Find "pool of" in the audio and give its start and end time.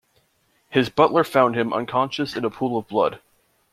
2.49-2.87